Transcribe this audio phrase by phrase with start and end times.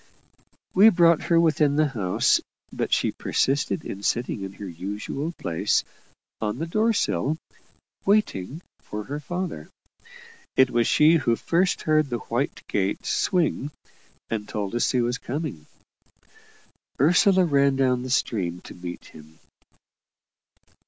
[0.73, 2.41] We brought her within the house,
[2.73, 5.83] but she persisted in sitting in her usual place,
[6.41, 7.37] on the door sill,
[8.03, 9.69] "waiting" for her father.
[10.55, 13.69] It was she who first heard the white gate swing,
[14.27, 15.67] and told us he was coming.
[16.99, 19.37] Ursula ran down to the stream to meet him.